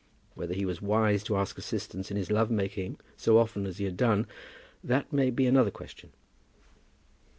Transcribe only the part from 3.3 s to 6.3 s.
often as he had done, that may be another question.